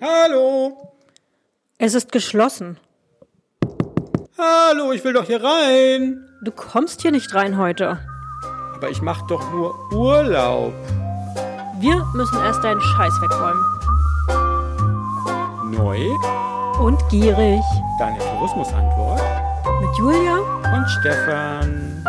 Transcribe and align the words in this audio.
Hallo. 0.00 0.94
Es 1.78 1.94
ist 1.94 2.12
geschlossen. 2.12 2.78
Hallo, 4.38 4.92
ich 4.92 5.02
will 5.02 5.12
doch 5.12 5.24
hier 5.24 5.42
rein. 5.42 6.24
Du 6.42 6.52
kommst 6.52 7.02
hier 7.02 7.10
nicht 7.10 7.34
rein 7.34 7.58
heute. 7.58 7.98
Aber 8.76 8.90
ich 8.90 9.02
mach 9.02 9.26
doch 9.26 9.50
nur 9.50 9.74
Urlaub. 9.92 10.72
Wir 11.80 12.04
müssen 12.14 12.38
erst 12.44 12.62
deinen 12.62 12.80
Scheiß 12.80 13.12
wegräumen. 13.20 13.64
Neu? 15.72 16.08
Und 16.80 17.00
gierig. 17.08 17.60
Deine 17.98 18.18
Tourismusantwort? 18.18 19.20
Mit 19.80 19.98
Julia? 19.98 20.38
Und 20.74 20.86
Stefan. 21.00 22.04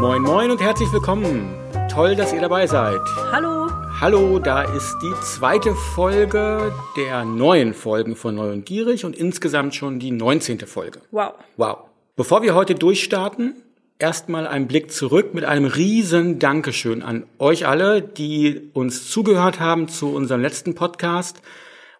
Moin, 0.00 0.22
moin 0.22 0.50
und 0.50 0.60
herzlich 0.60 0.92
willkommen. 0.92 1.54
Toll, 1.88 2.16
dass 2.16 2.32
ihr 2.32 2.40
dabei 2.40 2.66
seid. 2.66 3.00
Hallo. 3.30 3.61
Hallo, 4.02 4.40
da 4.40 4.62
ist 4.62 4.98
die 5.00 5.14
zweite 5.22 5.76
Folge 5.76 6.74
der 6.96 7.24
neuen 7.24 7.72
Folgen 7.72 8.16
von 8.16 8.34
Neu 8.34 8.50
und 8.50 8.66
Gierig 8.66 9.04
und 9.04 9.14
insgesamt 9.14 9.76
schon 9.76 10.00
die 10.00 10.10
19. 10.10 10.58
Folge. 10.66 10.98
Wow. 11.12 11.34
Wow. 11.56 11.78
Bevor 12.16 12.42
wir 12.42 12.56
heute 12.56 12.74
durchstarten, 12.74 13.62
erstmal 14.00 14.48
ein 14.48 14.66
Blick 14.66 14.90
zurück 14.90 15.34
mit 15.34 15.44
einem 15.44 15.66
riesen 15.66 16.40
Dankeschön 16.40 17.00
an 17.00 17.26
euch 17.38 17.68
alle, 17.68 18.02
die 18.02 18.72
uns 18.72 19.08
zugehört 19.08 19.60
haben 19.60 19.86
zu 19.86 20.12
unserem 20.12 20.42
letzten 20.42 20.74
Podcast 20.74 21.40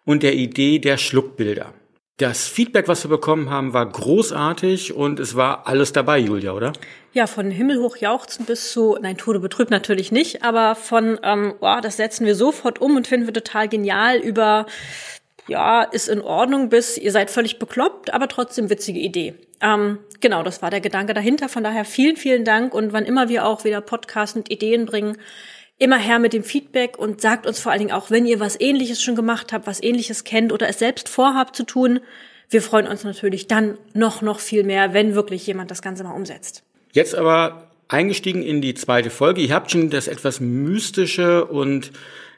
und 0.03 0.23
der 0.23 0.33
Idee 0.33 0.79
der 0.79 0.97
Schluckbilder. 0.97 1.73
Das 2.17 2.47
Feedback, 2.47 2.87
was 2.87 3.03
wir 3.03 3.09
bekommen 3.09 3.49
haben, 3.49 3.73
war 3.73 3.87
großartig 3.87 4.93
und 4.93 5.19
es 5.19 5.35
war 5.35 5.67
alles 5.67 5.93
dabei, 5.93 6.19
Julia, 6.19 6.51
oder? 6.51 6.73
Ja, 7.11 7.25
von 7.25 7.49
himmelhoch 7.49 7.97
jauchzen 7.97 8.45
bis 8.45 8.71
zu, 8.71 8.95
nein, 9.01 9.17
Tode 9.17 9.39
betrübt 9.39 9.71
natürlich 9.71 10.11
nicht, 10.11 10.43
aber 10.43 10.75
von, 10.75 11.19
ähm, 11.23 11.55
wow, 11.59 11.81
das 11.81 11.97
setzen 11.97 12.27
wir 12.27 12.35
sofort 12.35 12.79
um 12.79 12.95
und 12.95 13.07
finden 13.07 13.25
wir 13.25 13.33
total 13.33 13.67
genial 13.67 14.19
über, 14.19 14.67
ja, 15.47 15.81
ist 15.81 16.07
in 16.07 16.21
Ordnung 16.21 16.69
bis, 16.69 16.99
ihr 16.99 17.11
seid 17.11 17.31
völlig 17.31 17.57
bekloppt, 17.57 18.13
aber 18.13 18.27
trotzdem 18.27 18.69
witzige 18.69 18.99
Idee. 18.99 19.33
Ähm, 19.59 19.97
genau, 20.19 20.43
das 20.43 20.61
war 20.61 20.69
der 20.69 20.81
Gedanke 20.81 21.15
dahinter. 21.15 21.49
Von 21.49 21.63
daher 21.63 21.83
vielen, 21.83 22.15
vielen 22.15 22.45
Dank 22.45 22.75
und 22.75 22.93
wann 22.93 23.05
immer 23.05 23.27
wir 23.27 23.43
auch 23.45 23.63
wieder 23.63 23.81
Podcasts 23.81 24.35
und 24.35 24.51
Ideen 24.51 24.85
bringen, 24.85 25.17
immer 25.79 25.97
her 25.97 26.19
mit 26.19 26.33
dem 26.33 26.43
Feedback 26.43 26.97
und 26.97 27.21
sagt 27.21 27.45
uns 27.45 27.59
vor 27.59 27.71
allen 27.71 27.79
Dingen 27.79 27.91
auch, 27.91 28.11
wenn 28.11 28.25
ihr 28.25 28.39
was 28.39 28.59
ähnliches 28.59 29.01
schon 29.01 29.15
gemacht 29.15 29.51
habt, 29.53 29.67
was 29.67 29.81
ähnliches 29.81 30.23
kennt 30.23 30.51
oder 30.51 30.69
es 30.69 30.79
selbst 30.79 31.09
vorhabt 31.09 31.55
zu 31.55 31.63
tun. 31.63 31.99
Wir 32.49 32.61
freuen 32.61 32.87
uns 32.87 33.03
natürlich 33.03 33.47
dann 33.47 33.77
noch, 33.93 34.21
noch 34.21 34.39
viel 34.39 34.63
mehr, 34.63 34.93
wenn 34.93 35.15
wirklich 35.15 35.45
jemand 35.47 35.71
das 35.71 35.81
Ganze 35.81 36.03
mal 36.03 36.11
umsetzt. 36.11 36.63
Jetzt 36.91 37.15
aber 37.15 37.69
eingestiegen 37.87 38.43
in 38.43 38.61
die 38.61 38.75
zweite 38.75 39.09
Folge. 39.09 39.41
Ihr 39.41 39.53
habt 39.53 39.71
schon 39.71 39.89
das 39.89 40.07
etwas 40.07 40.39
mystische 40.39 41.45
und 41.45 41.91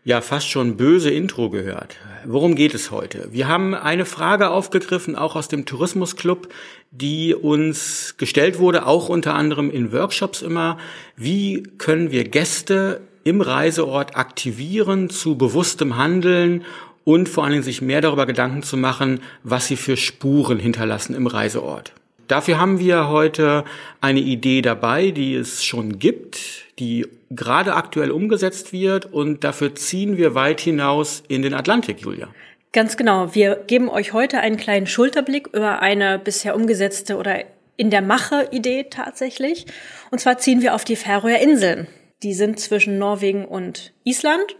ja 0.06 0.22
fast 0.22 0.48
schon 0.50 0.78
böse 0.78 1.10
Intro 1.10 1.50
gehört. 1.50 1.98
Worum 2.26 2.56
geht 2.56 2.74
es 2.76 2.92
heute? 2.92 3.28
Wir 3.32 3.48
haben 3.48 3.74
eine 3.74 4.06
Frage 4.06 4.50
aufgegriffen, 4.50 5.16
auch 5.16 5.36
aus 5.36 5.48
dem 5.48 5.66
Tourismusclub, 5.66 6.48
die 6.92 7.34
uns 7.34 8.16
gestellt 8.18 8.60
wurde, 8.60 8.86
auch 8.86 9.10
unter 9.10 9.34
anderem 9.34 9.72
in 9.72 9.92
Workshops 9.92 10.42
immer. 10.42 10.78
Wie 11.18 11.64
können 11.78 12.12
wir 12.12 12.24
Gäste 12.24 13.02
im 13.26 13.42
Reiseort 13.42 14.16
aktivieren 14.16 15.10
zu 15.10 15.36
bewusstem 15.36 15.98
Handeln 15.98 16.64
und 17.04 17.28
vor 17.28 17.44
allen 17.44 17.54
Dingen 17.54 17.64
sich 17.64 17.82
mehr 17.82 18.00
darüber 18.00 18.26
Gedanken 18.26 18.64
zu 18.64 18.78
machen, 18.78 19.20
was 19.44 19.68
sie 19.68 19.76
für 19.76 19.98
Spuren 19.98 20.60
hinterlassen 20.60 21.16
im 21.16 21.28
Reiseort. 21.28 21.92
Dafür 22.28 22.60
haben 22.60 22.80
wir 22.80 23.10
heute 23.10 23.66
eine 24.00 24.20
Idee 24.20 24.62
dabei, 24.62 25.12
die 25.12 25.36
es 25.36 25.64
schon 25.64 26.00
gibt, 26.00 26.66
die 26.80 27.08
gerade 27.32 27.74
aktuell 27.74 28.12
umgesetzt 28.12 28.72
wird 28.72 29.12
und 29.12 29.44
dafür 29.44 29.76
ziehen 29.76 30.18
wir 30.18 30.36
weit 30.36 30.62
hinaus 30.62 31.24
in 31.28 31.42
den 31.42 31.54
Atlantik, 31.54 32.02
Julia. 32.02 32.28
Ganz 32.74 32.96
genau. 32.96 33.34
Wir 33.34 33.56
geben 33.68 33.90
euch 33.90 34.14
heute 34.14 34.40
einen 34.40 34.58
kleinen 34.58 34.86
Schulterblick 34.86 35.48
über 35.54 35.82
eine 35.82 36.20
bisher 36.20 36.56
umgesetzte 36.56 37.18
oder 37.18 37.40
in 37.78 37.90
der 37.90 38.02
Mache 38.02 38.50
Idee 38.52 38.86
tatsächlich. 38.90 39.66
Und 40.12 40.20
zwar 40.20 40.38
ziehen 40.38 40.62
wir 40.62 40.76
auf 40.76 40.84
die 40.84 40.96
Färöer 40.96 41.40
Inseln. 41.40 41.88
Die 42.24 42.34
sind 42.34 42.60
zwischen 42.60 42.98
Norwegen 42.98 43.46
und 43.46 43.94
Island 44.04 44.56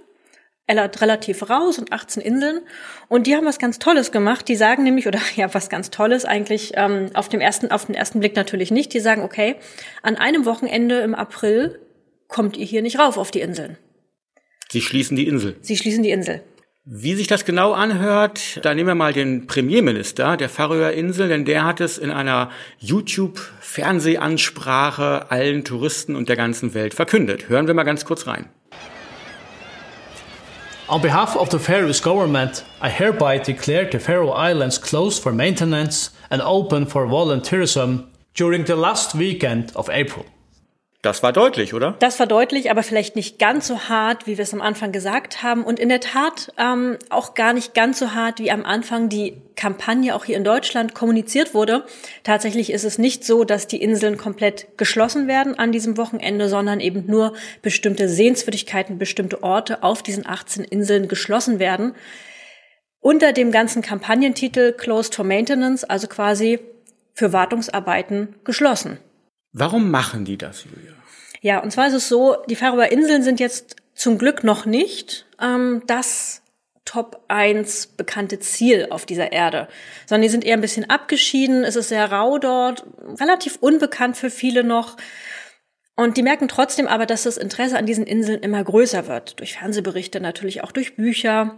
relativ 0.68 1.50
raus 1.50 1.78
und 1.78 1.92
18 1.92 2.22
Inseln. 2.22 2.62
Und 3.08 3.28
die 3.28 3.36
haben 3.36 3.46
was 3.46 3.60
ganz 3.60 3.80
Tolles 3.80 4.12
gemacht. 4.12 4.48
Die 4.48 4.56
sagen 4.56 4.84
nämlich, 4.84 5.08
oder 5.08 5.20
ja, 5.36 5.54
was 5.54 5.70
ganz 5.70 5.92
Tolles 5.92 6.26
eigentlich, 6.26 6.74
ähm, 6.76 7.12
auf, 7.14 7.30
dem 7.30 7.42
ersten, 7.42 7.72
auf 7.72 7.86
den 7.86 7.96
ersten 7.96 8.20
Blick 8.20 8.36
natürlich 8.36 8.72
nicht. 8.72 8.94
Die 8.94 9.00
sagen, 9.00 9.22
okay, 9.22 9.56
an 10.02 10.16
einem 10.16 10.46
Wochenende 10.46 11.00
im 11.00 11.16
April 11.16 11.80
kommt 12.28 12.58
ihr 12.58 12.66
hier 12.66 12.82
nicht 12.82 13.00
rauf 13.00 13.18
auf 13.18 13.32
die 13.32 13.42
Inseln. 13.42 13.78
Sie 14.72 14.82
schließen 14.82 15.16
die 15.16 15.28
Insel. 15.28 15.56
Sie 15.62 15.78
schließen 15.78 16.04
die 16.04 16.10
Insel. 16.10 16.42
Wie 16.88 17.16
sich 17.16 17.26
das 17.26 17.46
genau 17.46 17.74
anhört, 17.74 18.64
da 18.64 18.76
nehmen 18.76 18.90
wir 18.90 18.94
mal 18.94 19.12
den 19.12 19.48
Premierminister 19.48 20.38
der 20.38 20.50
Färöer 20.50 20.92
Insel, 20.92 21.30
denn 21.30 21.44
der 21.44 21.66
hat 21.66 21.82
es 21.82 21.98
in 21.98 22.12
einer 22.12 22.52
YouTube-Fernsehansprache 22.78 25.32
allen 25.32 25.64
Touristen 25.64 26.16
und 26.16 26.30
der 26.30 26.36
ganzen 26.36 26.76
Welt 26.76 26.94
verkündet. 26.94 27.50
Hören 27.50 27.66
wir 27.66 27.74
mal 27.74 27.86
ganz 27.86 28.06
kurz 28.06 28.28
rein. 28.28 28.50
On 30.88 31.02
behalf 31.02 31.36
of 31.36 31.50
the 31.50 31.58
Faroese 31.58 32.04
government, 32.04 32.64
I 32.84 32.90
hereby 32.90 33.40
declare 33.44 33.90
the 33.92 33.98
Faroe 33.98 34.36
Islands 34.38 34.80
closed 34.80 35.24
for 35.24 35.32
maintenance 35.32 36.12
and 36.30 36.44
open 36.44 36.86
for 36.86 37.08
volunteerism 37.08 38.04
during 38.38 38.68
the 38.68 38.76
last 38.76 39.18
weekend 39.18 39.76
of 39.76 39.90
April. 39.90 40.24
Das 41.06 41.22
war 41.22 41.32
deutlich, 41.32 41.76
oder? 41.76 41.96
Das 42.00 42.20
war 42.20 42.26
deutlich, 42.26 42.72
aber 42.72 42.82
vielleicht 42.82 43.16
nicht 43.16 43.38
ganz 43.38 43.68
so 43.68 43.82
hart, 43.82 44.26
wie 44.26 44.40
wir 44.40 44.44
es 44.44 44.56
am 44.56 44.62
Anfang 44.62 44.92
gesagt 44.92 45.44
haben. 45.44 45.64
Und 45.64 45.80
in 45.80 45.90
der 45.90 46.00
Tat 46.00 46.52
ähm, 46.58 46.98
auch 47.12 47.36
gar 47.36 47.54
nicht 47.54 47.76
ganz 47.76 48.00
so 48.00 48.16
hart, 48.16 48.40
wie 48.40 48.50
am 48.50 48.66
Anfang 48.66 49.08
die 49.08 49.40
Kampagne 49.56 50.16
auch 50.16 50.26
hier 50.26 50.36
in 50.36 50.44
Deutschland 50.44 50.96
kommuniziert 50.96 51.54
wurde. 51.54 51.86
Tatsächlich 52.24 52.72
ist 52.72 52.86
es 52.86 52.98
nicht 52.98 53.24
so, 53.24 53.44
dass 53.44 53.68
die 53.68 53.84
Inseln 53.84 54.18
komplett 54.18 54.80
geschlossen 54.80 55.28
werden 55.28 55.60
an 55.60 55.72
diesem 55.72 55.96
Wochenende, 55.96 56.50
sondern 56.50 56.80
eben 56.80 57.06
nur 57.06 57.34
bestimmte 57.62 58.10
Sehenswürdigkeiten, 58.10 58.98
bestimmte 58.98 59.44
Orte 59.44 59.84
auf 59.84 60.02
diesen 60.02 60.26
18 60.26 60.64
Inseln 60.64 61.08
geschlossen 61.08 61.60
werden. 61.60 61.94
Unter 63.00 63.32
dem 63.32 63.52
ganzen 63.52 63.84
Kampagnentitel 63.84 64.74
Closed 64.74 65.14
for 65.14 65.24
Maintenance, 65.24 65.84
also 65.84 66.08
quasi 66.08 66.58
für 67.14 67.32
Wartungsarbeiten 67.32 68.38
geschlossen. 68.44 68.98
Warum 69.58 69.90
machen 69.90 70.26
die 70.26 70.38
das, 70.38 70.66
Julia? 70.66 70.92
Ja, 71.40 71.60
und 71.60 71.72
zwar 71.72 71.88
ist 71.88 71.94
es 71.94 72.10
so, 72.10 72.36
die 72.50 72.58
Färöer 72.58 72.92
Inseln 72.92 73.24
sind 73.24 73.40
jetzt 73.40 73.78
zum 73.94 74.18
Glück 74.18 74.44
noch 74.44 74.66
nicht 74.66 75.26
ähm, 75.42 75.82
das 75.88 76.42
Top 76.84 77.24
1 77.30 77.88
bekannte 77.96 78.40
Ziel 78.40 78.88
auf 78.90 79.06
dieser 79.06 79.32
Erde, 79.32 79.70
sondern 80.08 80.24
die 80.24 80.30
sind 80.30 80.44
eher 80.44 80.56
ein 80.56 80.62
bisschen 80.62 80.90
abgeschieden, 80.90 81.64
es 81.64 81.78
ist 81.78 81.88
sehr 81.88 82.12
rau 82.12 82.38
dort, 82.38 82.86
relativ 83.18 83.58
unbekannt 83.62 84.18
für 84.18 84.30
viele 84.30 84.66
noch. 84.66 84.98
Und 85.96 86.18
die 86.18 86.24
merken 86.24 86.50
trotzdem 86.50 86.88
aber, 86.88 87.06
dass 87.06 87.24
das 87.24 87.38
Interesse 87.38 87.78
an 87.78 87.86
diesen 87.86 88.06
Inseln 88.06 88.42
immer 88.42 88.62
größer 88.62 89.08
wird, 89.08 89.40
durch 89.40 89.54
Fernsehberichte, 89.54 90.20
natürlich 90.20 90.66
auch 90.66 90.74
durch 90.74 90.98
Bücher. 90.98 91.58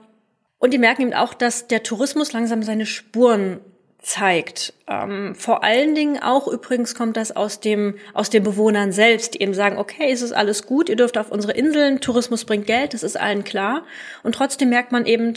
Und 0.60 0.72
die 0.72 0.78
merken 0.78 1.02
eben 1.02 1.14
auch, 1.16 1.34
dass 1.34 1.68
der 1.68 1.82
Tourismus 1.82 2.32
langsam 2.32 2.62
seine 2.62 2.86
Spuren 2.86 3.60
zeigt. 4.08 4.74
Ähm, 4.88 5.36
vor 5.36 5.64
allen 5.64 5.94
Dingen 5.94 6.22
auch 6.22 6.48
übrigens 6.48 6.96
kommt 6.96 7.18
das 7.18 7.36
aus 7.36 7.60
dem 7.60 7.96
aus 8.14 8.30
den 8.30 8.42
Bewohnern 8.42 8.94
selbst, 8.94 9.34
die 9.34 9.42
eben 9.42 9.54
sagen, 9.54 9.78
okay, 9.78 10.10
es 10.12 10.22
ist 10.22 10.32
alles 10.32 10.66
gut, 10.66 10.88
ihr 10.88 10.96
dürft 10.96 11.18
auf 11.18 11.30
unsere 11.30 11.54
Inseln, 11.54 12.00
Tourismus 12.00 12.46
bringt 12.46 12.68
Geld, 12.68 12.94
das 12.94 13.04
ist 13.04 13.20
allen 13.20 13.44
klar. 13.44 13.84
Und 14.24 14.34
trotzdem 14.34 14.70
merkt 14.70 14.94
man 14.94 15.06
eben, 15.06 15.34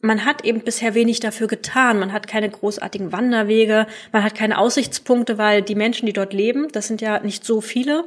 man 0.00 0.26
hat 0.26 0.44
eben 0.44 0.60
bisher 0.60 0.94
wenig 0.94 1.20
dafür 1.20 1.46
getan. 1.46 1.98
Man 1.98 2.12
hat 2.12 2.26
keine 2.26 2.50
großartigen 2.50 3.10
Wanderwege, 3.10 3.86
man 4.12 4.22
hat 4.22 4.34
keine 4.34 4.58
Aussichtspunkte, 4.58 5.38
weil 5.38 5.62
die 5.62 5.74
Menschen, 5.74 6.04
die 6.04 6.12
dort 6.12 6.34
leben, 6.34 6.68
das 6.72 6.88
sind 6.88 7.00
ja 7.00 7.20
nicht 7.20 7.42
so 7.42 7.62
viele, 7.62 8.04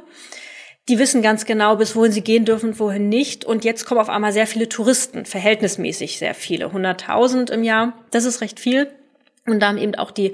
die 0.88 1.00
wissen 1.00 1.22
ganz 1.22 1.44
genau, 1.44 1.74
bis 1.74 1.96
wohin 1.96 2.12
sie 2.12 2.22
gehen 2.22 2.44
dürfen 2.44 2.70
und 2.70 2.78
wohin 2.78 3.08
nicht. 3.08 3.44
Und 3.44 3.64
jetzt 3.64 3.84
kommen 3.84 4.00
auf 4.00 4.08
einmal 4.08 4.32
sehr 4.32 4.46
viele 4.46 4.68
Touristen, 4.68 5.24
verhältnismäßig 5.24 6.18
sehr 6.18 6.34
viele, 6.34 6.66
100.000 6.66 7.50
im 7.50 7.64
Jahr. 7.64 7.94
Das 8.12 8.24
ist 8.24 8.40
recht 8.42 8.60
viel. 8.60 8.88
Und 9.50 9.60
da 9.60 9.68
haben 9.68 9.78
eben 9.78 9.94
auch 9.94 10.10
die 10.10 10.32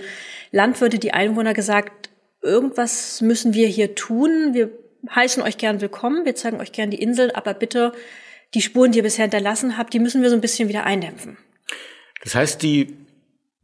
Landwirte, 0.51 0.99
die 0.99 1.13
Einwohner 1.13 1.55
gesagt, 1.55 2.11
irgendwas 2.43 3.21
müssen 3.21 3.55
wir 3.55 3.69
hier 3.69 3.95
tun. 3.95 4.51
Wir 4.53 4.71
heißen 5.15 5.43
euch 5.43 5.59
gern 5.59 5.81
willkommen, 5.81 6.25
wir 6.25 6.35
zeigen 6.35 6.61
euch 6.61 6.73
gern 6.73 6.91
die 6.91 7.01
Insel, 7.01 7.31
aber 7.33 7.55
bitte 7.55 7.93
die 8.55 8.63
Spuren, 8.63 8.93
die 8.93 8.99
ihr 8.99 9.03
bisher 9.03 9.25
hinterlassen 9.25 9.77
habt, 9.77 9.93
die 9.95 9.99
müssen 9.99 10.23
wir 10.23 10.31
so 10.31 10.37
ein 10.37 10.41
bisschen 10.41 10.69
wieder 10.69 10.85
eindämpfen. 10.85 11.37
Das 12.23 12.35
heißt, 12.35 12.63
die 12.63 12.95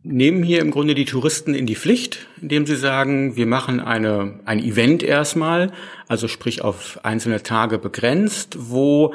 nehmen 0.03 0.43
hier 0.43 0.61
im 0.61 0.71
Grunde 0.71 0.95
die 0.95 1.05
Touristen 1.05 1.55
in 1.55 1.67
die 1.67 1.77
Pflicht, 1.77 2.27
indem 2.41 2.67
sie 2.67 2.77
sagen, 2.77 3.37
wir 3.37 3.47
machen 3.47 3.81
eine, 3.81 4.41
ein 4.47 4.59
Event 4.59 5.03
erstmal, 5.03 5.73
also 6.09 6.27
sprich 6.27 6.63
auf 6.63 7.05
einzelne 7.05 7.43
Tage 7.43 7.79
begrenzt, 7.79 8.57
wo 8.59 9.15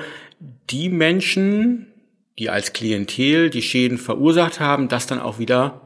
die 0.70 0.90
Menschen, 0.90 1.88
die 2.38 2.50
als 2.50 2.74
Klientel 2.74 3.50
die 3.50 3.62
Schäden 3.62 3.98
verursacht 3.98 4.60
haben, 4.60 4.88
das 4.88 5.08
dann 5.08 5.20
auch 5.20 5.40
wieder 5.40 5.82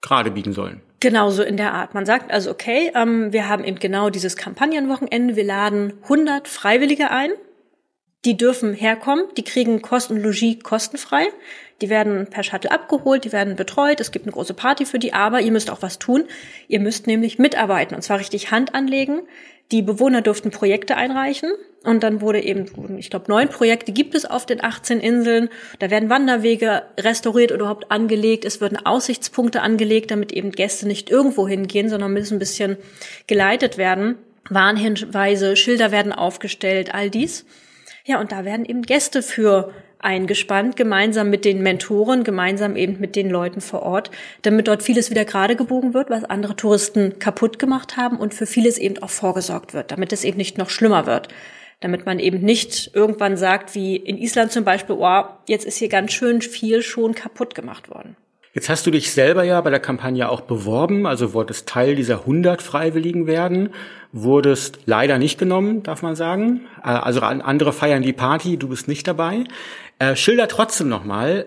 gerade 0.00 0.30
biegen 0.30 0.52
sollen. 0.52 0.80
Genauso 1.00 1.42
in 1.42 1.56
der 1.56 1.72
Art. 1.72 1.94
Man 1.94 2.04
sagt 2.04 2.30
also, 2.30 2.50
okay, 2.50 2.92
ähm, 2.94 3.32
wir 3.32 3.48
haben 3.48 3.64
eben 3.64 3.78
genau 3.78 4.10
dieses 4.10 4.36
Kampagnenwochenende, 4.36 5.36
wir 5.36 5.44
laden 5.44 5.94
100 6.02 6.46
Freiwillige 6.46 7.10
ein. 7.10 7.30
Die 8.26 8.36
dürfen 8.36 8.74
herkommen, 8.74 9.24
die 9.38 9.44
kriegen 9.44 9.80
Kost 9.80 10.10
und 10.10 10.22
Logis 10.22 10.62
kostenfrei. 10.62 11.28
Die 11.80 11.88
werden 11.88 12.26
per 12.28 12.42
Shuttle 12.42 12.70
abgeholt, 12.70 13.24
die 13.24 13.32
werden 13.32 13.56
betreut, 13.56 14.00
es 14.00 14.10
gibt 14.10 14.26
eine 14.26 14.32
große 14.32 14.52
Party 14.52 14.84
für 14.84 14.98
die, 14.98 15.14
aber 15.14 15.40
ihr 15.40 15.52
müsst 15.52 15.70
auch 15.70 15.80
was 15.80 15.98
tun. 15.98 16.24
Ihr 16.68 16.80
müsst 16.80 17.06
nämlich 17.06 17.38
mitarbeiten 17.38 17.94
und 17.94 18.02
zwar 18.02 18.18
richtig 18.18 18.50
Hand 18.50 18.74
anlegen. 18.74 19.22
Die 19.72 19.80
Bewohner 19.80 20.20
durften 20.20 20.50
Projekte 20.50 20.96
einreichen 20.96 21.50
und 21.82 22.02
dann 22.02 22.20
wurde 22.20 22.42
eben, 22.42 22.98
ich 22.98 23.08
glaube, 23.08 23.26
neun 23.28 23.48
Projekte 23.48 23.92
gibt 23.92 24.14
es 24.14 24.26
auf 24.26 24.44
den 24.44 24.62
18 24.62 25.00
Inseln. 25.00 25.48
Da 25.78 25.90
werden 25.90 26.10
Wanderwege 26.10 26.82
restauriert 26.98 27.52
oder 27.52 27.62
überhaupt 27.62 27.90
angelegt. 27.90 28.44
Es 28.44 28.60
würden 28.60 28.84
Aussichtspunkte 28.84 29.62
angelegt, 29.62 30.10
damit 30.10 30.30
eben 30.30 30.52
Gäste 30.52 30.86
nicht 30.86 31.08
irgendwo 31.08 31.48
hingehen, 31.48 31.88
sondern 31.88 32.12
müssen 32.12 32.36
ein 32.36 32.38
bisschen 32.38 32.76
geleitet 33.26 33.78
werden. 33.78 34.16
Warnhinweise, 34.50 35.56
Schilder 35.56 35.90
werden 35.90 36.12
aufgestellt, 36.12 36.94
all 36.94 37.08
dies. 37.08 37.46
Ja, 38.04 38.20
und 38.20 38.30
da 38.30 38.44
werden 38.44 38.66
eben 38.66 38.82
Gäste 38.82 39.22
für 39.22 39.72
eingespannt, 40.00 40.76
gemeinsam 40.76 41.30
mit 41.30 41.46
den 41.46 41.62
Mentoren, 41.62 42.24
gemeinsam 42.24 42.76
eben 42.76 43.00
mit 43.00 43.16
den 43.16 43.30
Leuten 43.30 43.60
vor 43.60 43.82
Ort, 43.82 44.10
damit 44.42 44.68
dort 44.68 44.82
vieles 44.82 45.10
wieder 45.10 45.24
gerade 45.24 45.56
gebogen 45.56 45.94
wird, 45.94 46.10
was 46.10 46.24
andere 46.24 46.56
Touristen 46.56 47.18
kaputt 47.18 47.58
gemacht 47.58 47.96
haben 47.96 48.18
und 48.18 48.34
für 48.34 48.46
vieles 48.46 48.76
eben 48.76 49.02
auch 49.02 49.10
vorgesorgt 49.10 49.72
wird, 49.72 49.90
damit 49.90 50.12
es 50.12 50.24
eben 50.24 50.38
nicht 50.38 50.58
noch 50.58 50.70
schlimmer 50.70 51.06
wird. 51.06 51.28
Damit 51.80 52.06
man 52.06 52.18
eben 52.18 52.40
nicht 52.40 52.90
irgendwann 52.94 53.36
sagt, 53.36 53.74
wie 53.74 53.96
in 53.96 54.18
Island 54.18 54.52
zum 54.52 54.64
Beispiel, 54.64 54.96
oh, 54.98 55.22
jetzt 55.48 55.64
ist 55.64 55.78
hier 55.78 55.88
ganz 55.88 56.12
schön 56.12 56.42
viel 56.42 56.82
schon 56.82 57.14
kaputt 57.14 57.54
gemacht 57.54 57.88
worden. 57.88 58.16
Jetzt 58.52 58.68
hast 58.68 58.84
du 58.84 58.90
dich 58.90 59.12
selber 59.12 59.44
ja 59.44 59.60
bei 59.60 59.70
der 59.70 59.78
Kampagne 59.78 60.28
auch 60.28 60.40
beworben, 60.40 61.06
also 61.06 61.34
wolltest 61.34 61.68
Teil 61.68 61.94
dieser 61.94 62.20
100 62.20 62.60
Freiwilligen 62.60 63.28
werden, 63.28 63.70
wurdest 64.12 64.80
leider 64.86 65.18
nicht 65.18 65.38
genommen, 65.38 65.84
darf 65.84 66.02
man 66.02 66.16
sagen. 66.16 66.62
Äh, 66.82 66.88
also 66.88 67.20
andere 67.20 67.72
feiern 67.72 68.02
die 68.02 68.12
Party, 68.12 68.56
du 68.56 68.68
bist 68.68 68.88
nicht 68.88 69.06
dabei. 69.06 69.44
Äh, 70.00 70.16
schilder 70.16 70.48
trotzdem 70.48 70.88
nochmal, 70.88 71.46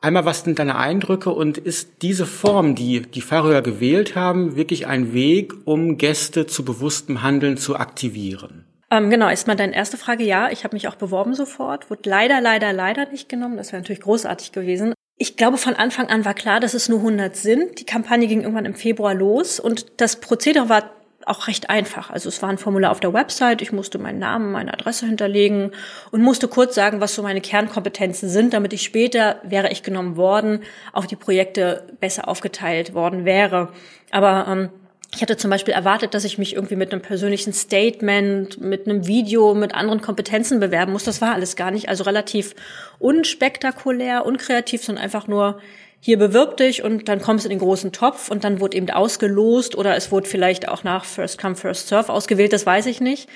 einmal 0.00 0.24
was 0.24 0.42
sind 0.42 0.58
deine 0.58 0.76
Eindrücke 0.76 1.30
und 1.30 1.58
ist 1.58 2.02
diese 2.02 2.26
Form, 2.26 2.74
die 2.74 3.02
die 3.02 3.20
Färöer 3.20 3.62
gewählt 3.62 4.16
haben, 4.16 4.56
wirklich 4.56 4.88
ein 4.88 5.14
Weg, 5.14 5.54
um 5.64 5.96
Gäste 5.96 6.48
zu 6.48 6.64
bewusstem 6.64 7.22
Handeln 7.22 7.56
zu 7.56 7.76
aktivieren? 7.76 8.64
Ähm, 8.92 9.08
genau, 9.08 9.30
erstmal 9.30 9.56
deine 9.56 9.74
erste 9.74 9.96
Frage. 9.96 10.22
Ja, 10.22 10.50
ich 10.50 10.64
habe 10.64 10.76
mich 10.76 10.86
auch 10.86 10.96
beworben 10.96 11.34
sofort, 11.34 11.88
wurde 11.88 12.10
leider, 12.10 12.42
leider, 12.42 12.74
leider 12.74 13.06
nicht 13.06 13.26
genommen. 13.26 13.56
Das 13.56 13.72
wäre 13.72 13.80
natürlich 13.80 14.02
großartig 14.02 14.52
gewesen. 14.52 14.92
Ich 15.16 15.38
glaube, 15.38 15.56
von 15.56 15.74
Anfang 15.74 16.08
an 16.08 16.26
war 16.26 16.34
klar, 16.34 16.60
dass 16.60 16.74
es 16.74 16.90
nur 16.90 16.98
100 16.98 17.34
sind. 17.34 17.80
Die 17.80 17.86
Kampagne 17.86 18.28
ging 18.28 18.42
irgendwann 18.42 18.66
im 18.66 18.74
Februar 18.74 19.14
los 19.14 19.58
und 19.58 19.86
das 19.96 20.16
Prozedere 20.16 20.68
war 20.68 20.90
auch 21.24 21.46
recht 21.46 21.70
einfach. 21.70 22.10
Also 22.10 22.28
es 22.28 22.42
war 22.42 22.50
ein 22.50 22.58
Formular 22.58 22.90
auf 22.90 23.00
der 23.00 23.14
Website, 23.14 23.62
ich 23.62 23.72
musste 23.72 23.98
meinen 23.98 24.18
Namen, 24.18 24.52
meine 24.52 24.74
Adresse 24.74 25.06
hinterlegen 25.06 25.70
und 26.10 26.20
musste 26.20 26.48
kurz 26.48 26.74
sagen, 26.74 27.00
was 27.00 27.14
so 27.14 27.22
meine 27.22 27.40
Kernkompetenzen 27.40 28.28
sind, 28.28 28.52
damit 28.52 28.74
ich 28.74 28.82
später, 28.82 29.40
wäre 29.42 29.70
ich 29.70 29.82
genommen 29.82 30.16
worden, 30.16 30.64
auf 30.92 31.06
die 31.06 31.16
Projekte 31.16 31.86
besser 32.00 32.28
aufgeteilt 32.28 32.92
worden 32.92 33.24
wäre. 33.24 33.68
Aber 34.10 34.46
ähm, 34.48 34.70
ich 35.14 35.20
hatte 35.20 35.36
zum 35.36 35.50
Beispiel 35.50 35.74
erwartet, 35.74 36.14
dass 36.14 36.24
ich 36.24 36.38
mich 36.38 36.54
irgendwie 36.54 36.76
mit 36.76 36.92
einem 36.92 37.02
persönlichen 37.02 37.52
Statement, 37.52 38.60
mit 38.60 38.86
einem 38.86 39.06
Video, 39.06 39.54
mit 39.54 39.74
anderen 39.74 40.00
Kompetenzen 40.00 40.58
bewerben 40.58 40.92
muss. 40.92 41.04
Das 41.04 41.20
war 41.20 41.34
alles 41.34 41.54
gar 41.54 41.70
nicht. 41.70 41.90
Also 41.90 42.04
relativ 42.04 42.54
unspektakulär, 42.98 44.24
unkreativ, 44.24 44.82
sondern 44.82 45.04
einfach 45.04 45.26
nur, 45.26 45.60
hier 46.04 46.18
bewirb 46.18 46.56
dich 46.56 46.82
und 46.82 47.08
dann 47.08 47.20
kommst 47.20 47.44
du 47.44 47.48
in 47.48 47.56
den 47.56 47.64
großen 47.64 47.92
Topf 47.92 48.28
und 48.28 48.42
dann 48.42 48.58
wurde 48.58 48.76
eben 48.76 48.90
ausgelost 48.90 49.76
oder 49.76 49.94
es 49.94 50.10
wurde 50.10 50.28
vielleicht 50.28 50.66
auch 50.68 50.82
nach 50.82 51.04
First 51.04 51.40
Come, 51.40 51.54
First 51.54 51.86
Serve 51.86 52.12
ausgewählt, 52.12 52.52
das 52.52 52.66
weiß 52.66 52.86
ich 52.86 53.00
nicht. 53.00 53.28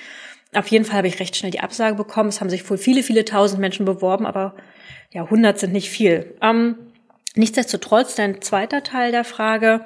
Auf 0.53 0.67
jeden 0.67 0.83
Fall 0.83 0.97
habe 0.97 1.07
ich 1.07 1.21
recht 1.21 1.37
schnell 1.37 1.51
die 1.51 1.61
Absage 1.61 1.95
bekommen. 1.95 2.27
Es 2.27 2.41
haben 2.41 2.49
sich 2.49 2.69
wohl 2.69 2.77
viele, 2.77 3.03
viele 3.03 3.23
tausend 3.23 3.61
Menschen 3.61 3.85
beworben, 3.85 4.25
aber 4.25 4.53
ja, 5.13 5.23
100 5.23 5.57
sind 5.57 5.71
nicht 5.71 5.89
viel. 5.89 6.35
Ähm, 6.41 6.75
nichtsdestotrotz, 7.35 8.15
dein 8.15 8.41
zweiter 8.41 8.83
Teil 8.83 9.13
der 9.13 9.23
Frage. 9.23 9.85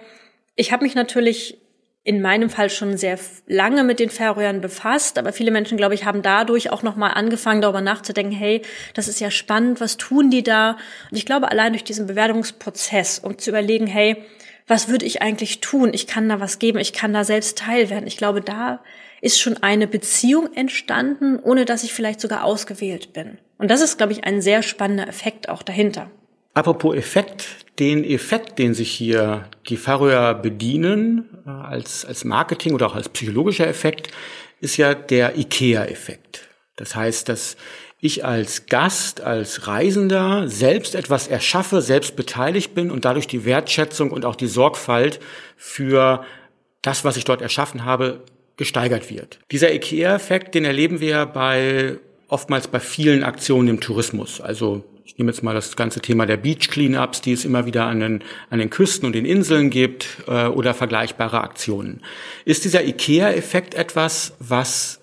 Ich 0.55 0.71
habe 0.71 0.83
mich 0.83 0.95
natürlich 0.95 1.59
in 2.03 2.21
meinem 2.21 2.49
Fall 2.49 2.69
schon 2.69 2.97
sehr 2.97 3.19
lange 3.45 3.83
mit 3.83 3.99
den 3.99 4.09
Färöern 4.09 4.59
befasst, 4.59 5.19
aber 5.19 5.33
viele 5.33 5.51
Menschen, 5.51 5.77
glaube 5.77 5.93
ich, 5.93 6.03
haben 6.03 6.23
dadurch 6.23 6.71
auch 6.71 6.81
nochmal 6.81 7.11
angefangen, 7.13 7.61
darüber 7.61 7.81
nachzudenken, 7.81 8.33
hey, 8.33 8.63
das 8.95 9.07
ist 9.07 9.19
ja 9.19 9.29
spannend, 9.29 9.79
was 9.79 9.97
tun 9.97 10.31
die 10.31 10.41
da? 10.41 10.77
Und 11.11 11.17
ich 11.17 11.27
glaube, 11.27 11.51
allein 11.51 11.73
durch 11.73 11.83
diesen 11.83 12.07
Bewerbungsprozess, 12.07 13.19
um 13.19 13.37
zu 13.37 13.51
überlegen, 13.51 13.85
hey, 13.85 14.23
was 14.67 14.87
würde 14.87 15.05
ich 15.05 15.21
eigentlich 15.21 15.59
tun? 15.59 15.91
Ich 15.93 16.07
kann 16.07 16.27
da 16.27 16.39
was 16.39 16.57
geben, 16.57 16.79
ich 16.79 16.93
kann 16.93 17.13
da 17.13 17.23
selbst 17.23 17.57
Teil 17.57 17.89
werden. 17.89 18.07
Ich 18.07 18.17
glaube, 18.17 18.41
da 18.41 18.79
ist 19.21 19.39
schon 19.39 19.61
eine 19.61 19.85
Beziehung 19.85 20.53
entstanden, 20.53 21.37
ohne 21.39 21.65
dass 21.65 21.83
ich 21.83 21.93
vielleicht 21.93 22.21
sogar 22.21 22.43
ausgewählt 22.43 23.13
bin. 23.13 23.37
Und 23.59 23.69
das 23.69 23.81
ist, 23.81 23.97
glaube 23.97 24.13
ich, 24.13 24.23
ein 24.23 24.41
sehr 24.41 24.63
spannender 24.63 25.07
Effekt 25.07 25.49
auch 25.49 25.61
dahinter. 25.61 26.09
Apropos 26.53 26.95
Effekt, 26.95 27.47
den 27.79 28.03
Effekt, 28.03 28.59
den 28.59 28.73
sich 28.73 28.91
hier 28.91 29.49
die 29.69 29.77
Färöer 29.77 30.33
bedienen, 30.33 31.29
äh, 31.45 31.49
als, 31.49 32.05
als 32.05 32.25
Marketing 32.25 32.73
oder 32.73 32.87
auch 32.87 32.95
als 32.95 33.09
psychologischer 33.09 33.67
Effekt, 33.67 34.09
ist 34.59 34.77
ja 34.77 34.93
der 34.93 35.37
IKEA-Effekt. 35.37 36.47
Das 36.75 36.95
heißt, 36.95 37.29
dass 37.29 37.57
ich 37.99 38.25
als 38.25 38.65
Gast, 38.65 39.21
als 39.21 39.67
Reisender 39.67 40.47
selbst 40.47 40.95
etwas 40.95 41.27
erschaffe, 41.27 41.81
selbst 41.81 42.15
beteiligt 42.15 42.73
bin 42.73 42.91
und 42.91 43.05
dadurch 43.05 43.27
die 43.27 43.45
Wertschätzung 43.45 44.11
und 44.11 44.25
auch 44.25 44.35
die 44.35 44.47
Sorgfalt 44.47 45.19
für 45.55 46.25
das, 46.81 47.05
was 47.05 47.15
ich 47.15 47.25
dort 47.25 47.41
erschaffen 47.41 47.85
habe, 47.85 48.23
gesteigert 48.57 49.09
wird. 49.09 49.39
Dieser 49.51 49.73
IKEA-Effekt, 49.73 50.55
den 50.55 50.65
erleben 50.65 50.99
wir 50.99 51.25
bei 51.27 51.97
oftmals 52.27 52.67
bei 52.67 52.79
vielen 52.79 53.23
Aktionen 53.23 53.67
im 53.67 53.79
Tourismus. 53.79 54.41
Also 54.41 54.83
ich 55.03 55.17
nehme 55.17 55.31
jetzt 55.31 55.43
mal 55.43 55.53
das 55.53 55.75
ganze 55.75 55.99
Thema 55.99 56.25
der 56.25 56.37
Beach 56.37 56.69
Cleanups, 56.69 57.21
die 57.21 57.33
es 57.33 57.45
immer 57.45 57.65
wieder 57.65 57.85
an 57.85 57.99
den, 57.99 58.23
an 58.49 58.59
den 58.59 58.69
Küsten 58.69 59.05
und 59.05 59.13
den 59.13 59.25
Inseln 59.25 59.69
gibt 59.69 60.23
äh, 60.27 60.47
oder 60.47 60.73
vergleichbare 60.73 61.41
Aktionen. 61.41 62.01
Ist 62.45 62.65
dieser 62.65 62.83
IKEA-Effekt 62.85 63.73
etwas, 63.73 64.33
was 64.39 65.01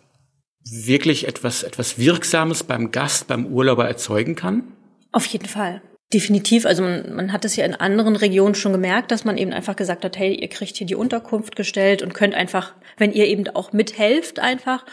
wirklich 0.70 1.26
etwas, 1.26 1.62
etwas 1.62 1.98
Wirksames 1.98 2.64
beim 2.64 2.90
Gast, 2.90 3.26
beim 3.26 3.46
Urlauber 3.46 3.86
erzeugen 3.86 4.34
kann? 4.34 4.64
Auf 5.12 5.26
jeden 5.26 5.48
Fall. 5.48 5.82
Definitiv. 6.12 6.64
Also 6.64 6.82
man, 6.82 7.14
man 7.14 7.32
hat 7.32 7.44
es 7.44 7.56
ja 7.56 7.64
in 7.66 7.74
anderen 7.74 8.16
Regionen 8.16 8.54
schon 8.54 8.72
gemerkt, 8.72 9.10
dass 9.10 9.24
man 9.24 9.36
eben 9.36 9.52
einfach 9.52 9.76
gesagt 9.76 10.04
hat, 10.04 10.18
hey, 10.18 10.34
ihr 10.34 10.48
kriegt 10.48 10.76
hier 10.76 10.86
die 10.86 10.94
Unterkunft 10.94 11.54
gestellt 11.54 12.02
und 12.02 12.14
könnt 12.14 12.34
einfach, 12.34 12.74
wenn 12.96 13.12
ihr 13.12 13.26
eben 13.26 13.46
auch 13.48 13.72
mithelft, 13.72 14.38
einfach 14.38 14.86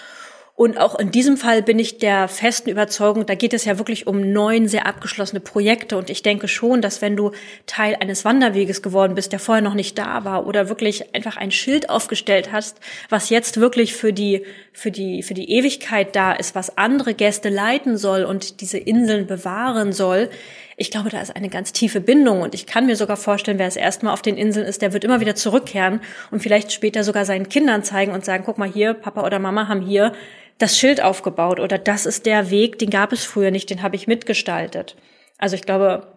und 0.57 0.78
auch 0.78 0.98
in 0.98 1.12
diesem 1.12 1.36
Fall 1.36 1.62
bin 1.62 1.80
ich 1.80 1.98
der 1.98 2.30
festen 2.30 2.69
Überzeugung, 2.69 3.25
da 3.25 3.36
geht 3.36 3.54
es 3.54 3.66
ja 3.66 3.78
wirklich 3.78 4.07
um 4.07 4.31
neun 4.31 4.69
sehr 4.69 4.88
abgeschlossene 4.88 5.42
Projekte. 5.42 5.97
Und 5.97 6.09
ich 6.09 6.24
denke 6.24 6.47
schon, 6.47 6.81
dass 6.81 7.02
wenn 7.02 7.18
du 7.18 7.31
Teil 7.66 7.97
eines 8.00 8.24
Wanderweges 8.24 8.81
geworden 8.81 9.16
bist, 9.16 9.33
der 9.33 9.40
vorher 9.40 9.62
noch 9.62 9.74
nicht 9.74 9.97
da 9.97 10.24
war, 10.24 10.47
oder 10.47 10.69
wirklich 10.69 11.14
einfach 11.14 11.35
ein 11.35 11.52
Schild 11.52 11.90
aufgestellt 11.90 12.54
hast, 12.54 12.80
was 13.09 13.30
jetzt 13.30 13.59
wirklich 13.59 13.95
für 13.95 14.14
die, 14.14 14.45
für 14.71 14.92
die, 14.92 15.24
für 15.24 15.33
die 15.33 15.52
Ewigkeit 15.52 16.16
da 16.16 16.31
ist, 16.31 16.56
was 16.56 16.78
andere 16.78 17.16
Gäste 17.16 17.50
leiten 17.50 17.97
soll 17.97 18.24
und 18.24 18.62
diese 18.62 18.78
Inseln 18.78 19.28
bewahren 19.28 19.92
soll, 19.92 20.30
ich 20.78 20.92
glaube, 20.92 21.10
da 21.10 21.22
ist 21.22 21.36
eine 21.36 21.50
ganz 21.50 21.72
tiefe 21.72 22.02
Bindung 22.02 22.42
und 22.42 22.54
ich 22.54 22.66
kann 22.66 22.86
mir 22.86 22.96
sogar 22.96 23.18
vorstellen, 23.18 23.60
wer 23.60 23.68
es 23.68 23.78
erstmal 23.78 24.14
auf 24.14 24.22
den 24.22 24.38
Inseln 24.38 24.66
ist, 24.66 24.82
der 24.82 24.94
wird 24.94 25.04
immer 25.04 25.22
wieder 25.22 25.36
zurückkehren 25.36 26.02
und 26.32 26.42
vielleicht 26.42 26.72
später 26.72 27.04
sogar 27.04 27.26
seinen 27.26 27.48
Kindern 27.48 27.84
zeigen 27.84 28.12
und 28.12 28.26
sagen, 28.26 28.44
guck 28.46 28.58
mal 28.58 28.70
hier, 28.70 28.94
Papa 28.94 29.26
oder 29.26 29.40
Mama 29.40 29.68
haben 29.68 29.82
hier 29.82 30.14
das 30.58 30.78
Schild 30.78 31.02
aufgebaut 31.02 31.60
oder 31.60 31.78
das 31.78 32.06
ist 32.06 32.26
der 32.26 32.50
Weg, 32.50 32.80
den 32.80 32.90
gab 32.90 33.14
es 33.14 33.24
früher 33.24 33.52
nicht, 33.52 33.70
den 33.70 33.82
habe 33.82 33.96
ich 33.96 34.08
mitgestaltet. 34.08 34.96
Also 35.38 35.56
ich 35.56 35.64
glaube, 35.64 36.08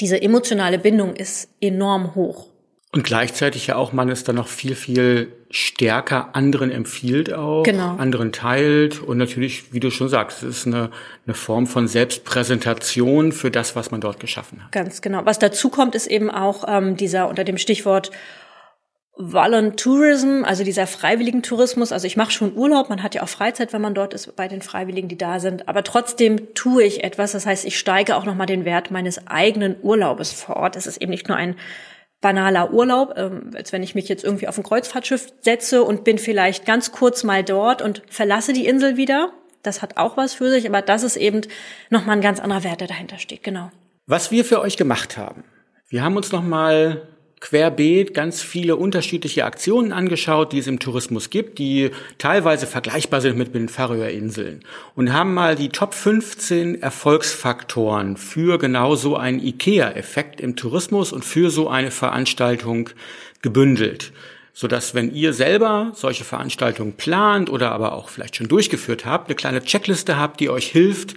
diese 0.00 0.20
emotionale 0.20 0.78
Bindung 0.78 1.14
ist 1.14 1.50
enorm 1.60 2.14
hoch. 2.14 2.46
Und 2.92 3.04
gleichzeitig 3.04 3.68
ja 3.68 3.76
auch, 3.76 3.92
man 3.92 4.08
ist 4.08 4.26
dann 4.26 4.34
noch 4.34 4.48
viel, 4.48 4.74
viel 4.74 5.32
stärker 5.48 6.34
anderen 6.34 6.72
empfiehlt 6.72 7.32
auch, 7.32 7.62
genau. 7.62 7.96
anderen 7.96 8.32
teilt 8.32 9.00
und 9.00 9.16
natürlich, 9.16 9.72
wie 9.72 9.78
du 9.78 9.90
schon 9.90 10.08
sagst, 10.08 10.42
es 10.42 10.58
ist 10.58 10.66
eine, 10.66 10.90
eine 11.24 11.34
Form 11.34 11.68
von 11.68 11.86
Selbstpräsentation 11.86 13.30
für 13.30 13.52
das, 13.52 13.76
was 13.76 13.92
man 13.92 14.00
dort 14.00 14.18
geschaffen 14.18 14.64
hat. 14.64 14.72
Ganz 14.72 15.02
genau. 15.02 15.24
Was 15.24 15.38
dazu 15.38 15.70
kommt, 15.70 15.94
ist 15.94 16.08
eben 16.08 16.30
auch 16.30 16.64
ähm, 16.66 16.96
dieser 16.96 17.28
unter 17.28 17.44
dem 17.44 17.58
Stichwort 17.58 18.10
Voluntourism, 19.22 20.44
also 20.44 20.64
dieser 20.64 20.86
freiwilligen 20.86 21.42
Tourismus. 21.42 21.92
Also 21.92 22.06
ich 22.06 22.16
mache 22.16 22.30
schon 22.30 22.56
Urlaub, 22.56 22.88
man 22.88 23.02
hat 23.02 23.14
ja 23.14 23.22
auch 23.22 23.28
Freizeit, 23.28 23.72
wenn 23.72 23.82
man 23.82 23.94
dort 23.94 24.14
ist 24.14 24.34
bei 24.34 24.48
den 24.48 24.62
Freiwilligen, 24.62 25.08
die 25.08 25.18
da 25.18 25.40
sind. 25.40 25.68
Aber 25.68 25.84
trotzdem 25.84 26.54
tue 26.54 26.84
ich 26.84 27.04
etwas. 27.04 27.32
Das 27.32 27.44
heißt, 27.44 27.66
ich 27.66 27.78
steige 27.78 28.16
auch 28.16 28.24
nochmal 28.24 28.46
den 28.46 28.64
Wert 28.64 28.90
meines 28.90 29.26
eigenen 29.26 29.76
Urlaubes 29.82 30.32
vor 30.32 30.56
Ort. 30.56 30.74
Es 30.74 30.86
ist 30.86 31.02
eben 31.02 31.10
nicht 31.10 31.28
nur 31.28 31.36
ein 31.36 31.56
banaler 32.20 32.72
Urlaub, 32.72 33.14
ähm, 33.16 33.50
als 33.54 33.72
wenn 33.72 33.82
ich 33.82 33.94
mich 33.94 34.08
jetzt 34.08 34.24
irgendwie 34.24 34.48
auf 34.48 34.58
ein 34.58 34.62
Kreuzfahrtschiff 34.62 35.32
setze 35.40 35.82
und 35.82 36.04
bin 36.04 36.18
vielleicht 36.18 36.66
ganz 36.66 36.92
kurz 36.92 37.24
mal 37.24 37.42
dort 37.42 37.82
und 37.82 38.02
verlasse 38.08 38.52
die 38.52 38.66
Insel 38.66 38.96
wieder. 38.96 39.32
Das 39.62 39.82
hat 39.82 39.96
auch 39.96 40.16
was 40.16 40.34
für 40.34 40.50
sich, 40.50 40.66
aber 40.68 40.82
das 40.82 41.02
ist 41.02 41.16
eben 41.16 41.42
nochmal 41.90 42.16
ein 42.16 42.22
ganz 42.22 42.40
anderer 42.40 42.64
Wert, 42.64 42.80
der 42.80 42.88
dahinter 42.88 43.18
steht, 43.18 43.42
genau. 43.42 43.70
Was 44.06 44.30
wir 44.30 44.44
für 44.44 44.60
euch 44.60 44.76
gemacht 44.76 45.16
haben. 45.16 45.44
Wir 45.88 46.02
haben 46.02 46.16
uns 46.16 46.32
nochmal 46.32 47.08
querbeet 47.40 48.12
ganz 48.12 48.42
viele 48.42 48.76
unterschiedliche 48.76 49.44
Aktionen 49.44 49.92
angeschaut, 49.92 50.52
die 50.52 50.58
es 50.58 50.66
im 50.66 50.78
Tourismus 50.78 51.30
gibt, 51.30 51.58
die 51.58 51.90
teilweise 52.18 52.66
vergleichbar 52.66 53.22
sind 53.22 53.38
mit 53.38 53.54
den 53.54 53.68
Färöerinseln 53.68 54.62
und 54.94 55.12
haben 55.12 55.32
mal 55.32 55.56
die 55.56 55.70
Top 55.70 55.94
15 55.94 56.82
Erfolgsfaktoren 56.82 58.18
für 58.18 58.58
genau 58.58 58.94
so 58.94 59.16
einen 59.16 59.40
IKEA-Effekt 59.40 60.40
im 60.40 60.54
Tourismus 60.54 61.12
und 61.12 61.24
für 61.24 61.50
so 61.50 61.68
eine 61.68 61.90
Veranstaltung 61.90 62.90
gebündelt 63.42 64.12
sodass 64.52 64.94
wenn 64.94 65.14
ihr 65.14 65.32
selber 65.32 65.92
solche 65.94 66.24
Veranstaltungen 66.24 66.92
plant 66.92 67.48
oder 67.48 67.72
aber 67.72 67.92
auch 67.92 68.10
vielleicht 68.10 68.36
schon 68.36 68.48
durchgeführt 68.48 69.06
habt, 69.06 69.28
eine 69.28 69.36
kleine 69.36 69.62
Checkliste 69.62 70.18
habt, 70.18 70.40
die 70.40 70.50
euch 70.50 70.66
hilft, 70.66 71.14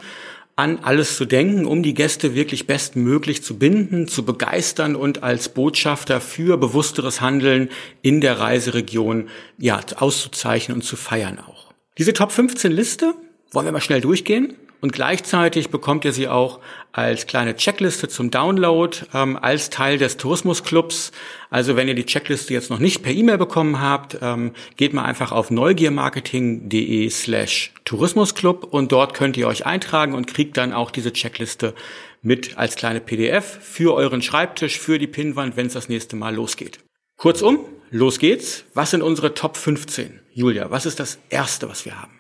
an 0.56 0.80
alles 0.80 1.18
zu 1.18 1.26
denken, 1.26 1.66
um 1.66 1.82
die 1.82 1.94
Gäste 1.94 2.36
wirklich 2.36 2.68
bestmöglich 2.68 3.44
zu 3.44 3.58
binden, 3.58 4.08
zu 4.08 4.24
begeistern 4.24 4.96
und 4.96 5.24
als 5.24 5.50
Botschafter 5.50 6.22
für 6.22 6.58
bewussteres 6.58 7.22
Handeln 7.22 7.70
in 8.02 8.22
der 8.22 8.40
Reiseregion 8.40 9.30
ja, 9.58 9.80
auszuzeichnen 9.96 10.78
und 10.78 10.84
zu 10.84 10.96
feiern 10.96 11.40
auch. 11.40 11.74
Diese 11.98 12.14
Top 12.14 12.32
15 12.32 12.72
Liste 12.72 13.16
wollen 13.52 13.66
wir 13.66 13.72
mal 13.72 13.82
schnell 13.82 14.02
durchgehen. 14.02 14.56
Und 14.84 14.92
gleichzeitig 14.92 15.70
bekommt 15.70 16.04
ihr 16.04 16.12
sie 16.12 16.28
auch 16.28 16.60
als 16.92 17.26
kleine 17.26 17.56
Checkliste 17.56 18.10
zum 18.10 18.32
Download, 18.32 18.98
ähm, 19.14 19.40
als 19.42 19.70
Teil 19.70 19.98
des 19.98 20.18
Tourismusclubs. 20.18 21.14
Also 21.50 21.78
wenn 21.78 21.88
ihr 21.88 21.96
die 21.96 22.06
Checkliste 22.06 22.54
jetzt 22.54 22.70
noch 22.70 22.80
nicht 22.80 23.02
per 23.02 23.14
E-Mail 23.14 23.38
bekommen 23.38 23.80
habt, 23.80 24.18
ähm, 24.22 24.52
geht 24.76 24.94
mal 24.94 25.06
einfach 25.06 25.32
auf 25.32 25.52
neugiermarketing.de 25.52 27.10
slash 27.10 27.72
Tourismusclub 27.86 28.66
und 28.74 28.92
dort 28.92 29.14
könnt 29.14 29.38
ihr 29.38 29.48
euch 29.48 29.66
eintragen 29.66 30.14
und 30.14 30.28
kriegt 30.28 30.58
dann 30.58 30.74
auch 30.74 30.92
diese 30.92 31.14
Checkliste 31.14 31.76
mit 32.22 32.58
als 32.58 32.76
kleine 32.76 33.00
PDF 33.00 33.60
für 33.62 33.94
euren 33.94 34.22
Schreibtisch, 34.22 34.78
für 34.78 35.00
die 35.00 35.08
Pinnwand, 35.08 35.56
wenn 35.56 35.68
es 35.68 35.74
das 35.74 35.88
nächste 35.88 36.18
Mal 36.18 36.36
losgeht. 36.36 36.80
Kurzum, 37.16 37.60
los 37.90 38.20
geht's. 38.20 38.66
Was 38.74 38.92
sind 38.92 39.02
unsere 39.02 39.34
Top 39.34 39.56
15? 39.56 40.20
Julia, 40.34 40.72
was 40.72 40.86
ist 40.86 41.00
das 41.00 41.20
Erste, 41.30 41.70
was 41.70 41.86
wir 41.86 42.02
haben? 42.02 42.13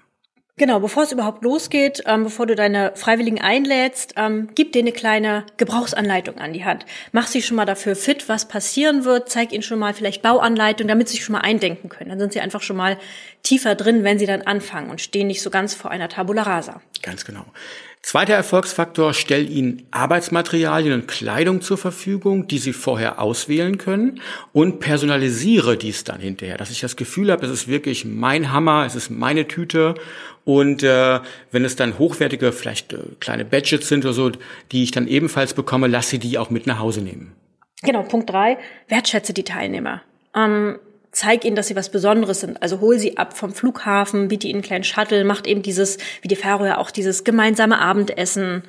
Genau, 0.55 0.79
bevor 0.79 1.01
es 1.01 1.11
überhaupt 1.11 1.43
losgeht, 1.43 2.03
ähm, 2.05 2.25
bevor 2.25 2.45
du 2.45 2.53
deine 2.53 2.91
Freiwilligen 2.95 3.41
einlädst, 3.41 4.13
ähm, 4.17 4.49
gib 4.53 4.71
dir 4.71 4.83
eine 4.83 4.91
kleine 4.91 5.47
Gebrauchsanleitung 5.57 6.37
an 6.37 6.53
die 6.53 6.63
Hand. 6.63 6.85
Mach 7.11 7.25
sie 7.25 7.41
schon 7.41 7.57
mal 7.57 7.65
dafür 7.65 7.95
fit, 7.95 8.29
was 8.29 8.47
passieren 8.47 9.03
wird. 9.03 9.29
Zeig 9.29 9.51
ihnen 9.51 9.63
schon 9.63 9.79
mal 9.79 9.95
vielleicht 9.95 10.21
Bauanleitung, 10.21 10.87
damit 10.87 11.07
sie 11.07 11.15
sich 11.15 11.25
schon 11.25 11.33
mal 11.33 11.39
eindenken 11.39 11.89
können. 11.89 12.11
Dann 12.11 12.19
sind 12.19 12.33
sie 12.33 12.39
einfach 12.39 12.61
schon 12.61 12.77
mal 12.77 12.99
tiefer 13.43 13.75
drin, 13.75 14.03
wenn 14.03 14.17
sie 14.17 14.25
dann 14.25 14.41
anfangen 14.41 14.89
und 14.89 15.01
stehen 15.01 15.27
nicht 15.27 15.41
so 15.41 15.49
ganz 15.49 15.73
vor 15.73 15.91
einer 15.91 16.09
Tabula 16.09 16.43
rasa. 16.43 16.81
Ganz 17.01 17.25
genau. 17.25 17.45
Zweiter 18.01 18.33
Erfolgsfaktor, 18.33 19.13
stell 19.13 19.49
ihnen 19.49 19.87
Arbeitsmaterialien 19.91 20.93
und 20.93 21.07
Kleidung 21.07 21.61
zur 21.61 21.77
Verfügung, 21.77 22.47
die 22.47 22.57
sie 22.57 22.73
vorher 22.73 23.21
auswählen 23.21 23.77
können 23.77 24.19
und 24.51 24.81
personalisiere 24.81 25.77
dies 25.77 26.03
dann 26.03 26.19
hinterher, 26.19 26.57
dass 26.57 26.69
ich 26.69 26.81
das 26.81 26.97
Gefühl 26.97 27.31
habe, 27.31 27.45
es 27.45 27.51
ist 27.51 27.67
wirklich 27.69 28.03
mein 28.03 28.51
Hammer, 28.51 28.85
es 28.85 28.95
ist 28.95 29.09
meine 29.09 29.47
Tüte 29.47 29.95
und 30.43 30.83
äh, 30.83 31.21
wenn 31.51 31.63
es 31.63 31.77
dann 31.77 31.97
hochwertige, 31.97 32.51
vielleicht 32.51 32.91
äh, 32.91 32.97
kleine 33.21 33.45
Badges 33.45 33.87
sind 33.87 34.03
oder 34.03 34.13
so, 34.13 34.31
die 34.73 34.83
ich 34.83 34.91
dann 34.91 35.07
ebenfalls 35.07 35.53
bekomme, 35.53 35.87
lasse 35.87 36.11
sie 36.11 36.19
die 36.19 36.37
auch 36.37 36.49
mit 36.49 36.67
nach 36.67 36.79
Hause 36.79 37.01
nehmen. 37.01 37.33
Genau, 37.83 38.03
Punkt 38.03 38.29
drei, 38.29 38.57
wertschätze 38.89 39.33
die 39.33 39.43
Teilnehmer. 39.43 40.01
Ähm, 40.35 40.77
zeig 41.13 41.45
ihnen, 41.45 41.55
dass 41.55 41.67
sie 41.67 41.75
was 41.75 41.89
Besonderes 41.89 42.41
sind. 42.41 42.61
Also 42.61 42.81
hol 42.81 42.99
sie 42.99 43.17
ab 43.17 43.37
vom 43.37 43.53
Flughafen, 43.53 44.27
biete 44.27 44.47
ihnen 44.47 44.57
einen 44.57 44.63
kleinen 44.63 44.83
Shuttle, 44.83 45.23
macht 45.23 45.47
eben 45.47 45.61
dieses, 45.61 45.97
wie 46.21 46.27
die 46.27 46.35
Färöer 46.35 46.79
auch 46.79 46.91
dieses 46.91 47.23
gemeinsame 47.23 47.79
Abendessen, 47.79 48.63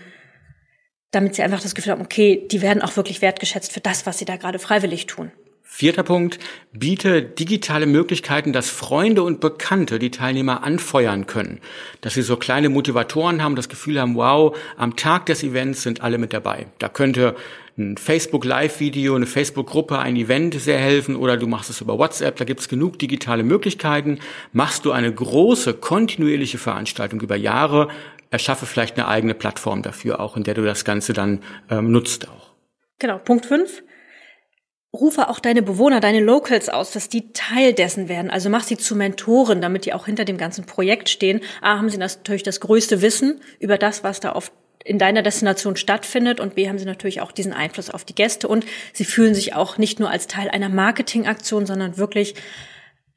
damit 1.11 1.35
sie 1.35 1.43
einfach 1.43 1.61
das 1.61 1.75
Gefühl 1.75 1.93
haben, 1.93 2.03
okay, 2.03 2.47
die 2.51 2.63
werden 2.63 2.83
auch 2.83 2.97
wirklich 2.97 3.23
wertgeschätzt 3.23 3.73
für 3.73 3.81
das, 3.81 4.07
was 4.07 4.19
sie 4.19 4.25
da 4.25 4.37
gerade 4.37 4.59
freiwillig 4.59 5.07
tun. 5.07 5.33
Vierter 5.77 6.05
Punkt, 6.05 6.39
biete 6.73 7.21
digitale 7.21 7.87
Möglichkeiten, 7.87 8.53
dass 8.53 8.71
Freunde 8.71 9.25
und 9.25 9.41
Bekannte 9.41 9.99
die 9.99 10.13
Teilnehmer 10.13 10.63
anfeuern 10.63 11.27
können. 11.27 11.61
Dass 12.01 12.15
sie 12.15 12.23
so 12.23 12.37
kleine 12.37 12.69
Motivatoren 12.69 13.43
haben, 13.43 13.57
das 13.57 13.69
Gefühl 13.69 14.01
haben, 14.01 14.15
wow, 14.15 14.57
am 14.77 14.95
Tag 14.95 15.27
des 15.27 15.43
Events 15.43 15.83
sind 15.83 16.01
alle 16.01 16.19
mit 16.19 16.33
dabei. 16.33 16.67
Da 16.79 16.89
könnte 16.89 17.35
ein 17.77 17.97
Facebook 17.97 18.45
Live-Video, 18.45 19.15
eine 19.15 19.27
Facebook-Gruppe, 19.27 19.99
ein 19.99 20.17
Event 20.17 20.55
sehr 20.55 20.79
helfen 20.79 21.17
oder 21.17 21.37
du 21.37 21.47
machst 21.47 21.71
es 21.71 21.81
über 21.81 21.99
WhatsApp, 21.99 22.37
da 22.37 22.45
gibt 22.45 22.61
es 22.61 22.69
genug 22.69 22.99
digitale 22.99 23.43
Möglichkeiten. 23.43 24.21
Machst 24.53 24.85
du 24.85 24.93
eine 24.93 25.13
große, 25.13 25.75
kontinuierliche 25.75 26.59
Veranstaltung 26.59 27.21
über 27.21 27.37
Jahre, 27.37 27.89
erschaffe 28.31 28.67
vielleicht 28.67 28.97
eine 28.97 29.09
eigene 29.09 29.35
Plattform 29.35 29.83
dafür 29.83 30.21
auch, 30.21 30.37
in 30.37 30.45
der 30.45 30.55
du 30.55 30.65
das 30.65 30.85
Ganze 30.85 31.13
dann 31.13 31.41
ähm, 31.71 31.91
nutzt 31.91 32.29
auch. 32.29 32.53
Genau, 32.99 33.19
Punkt 33.19 33.47
5 33.47 33.83
rufe 34.95 35.29
auch 35.29 35.41
deine 35.41 35.63
Bewohner, 35.63 36.01
deine 36.01 36.21
Locals 36.21 36.69
aus, 36.69 36.93
dass 36.93 37.09
die 37.09 37.33
Teil 37.33 37.73
dessen 37.73 38.09
werden. 38.09 38.31
Also 38.31 38.49
mach 38.49 38.63
sie 38.63 38.77
zu 38.77 38.95
Mentoren, 38.95 39.61
damit 39.61 39.87
die 39.87 39.93
auch 39.93 40.07
hinter 40.07 40.25
dem 40.25 40.39
ganzen 40.39 40.67
Projekt 40.67 41.09
stehen. 41.09 41.41
A, 41.61 41.79
haben 41.79 41.91
sie 41.91 41.99
natürlich 41.99 42.45
das 42.45 42.61
größte 42.61 43.03
Wissen 43.03 43.41
über 43.59 43.77
das, 43.77 44.05
was 44.05 44.21
da 44.21 44.33
auf 44.33 44.53
in 44.85 44.99
deiner 44.99 45.23
Destination 45.23 45.77
stattfindet 45.77 46.41
und 46.41 46.55
B 46.55 46.69
haben 46.69 46.79
sie 46.79 46.85
natürlich 46.85 47.23
auch 47.23 47.33
diesen 47.33 47.55
Einfluss 47.55 47.91
auf 47.91 48.05
die 48.05 48.15
Gäste 48.15 48.47
und 48.49 48.67
sie 48.93 49.07
fühlen 49.07 49.35
sich 49.35 49.55
auch 49.55 49.79
nicht 49.79 49.99
nur 49.99 50.11
als 50.11 50.27
Teil 50.27 50.51
einer 50.51 50.69
Marketingaktion, 50.69 51.65
sondern 51.67 51.97
wirklich, 51.97 52.35